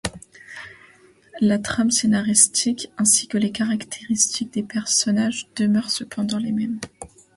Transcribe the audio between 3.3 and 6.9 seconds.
les caractéristiques des personnages demeurent cependant les mêmes.